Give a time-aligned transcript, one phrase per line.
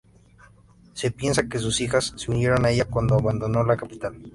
[0.93, 4.15] Se piensa que sus hijas se unieron a ella cuando abandonó la capital.